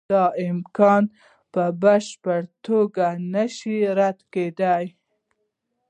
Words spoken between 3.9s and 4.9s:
رد کېدای.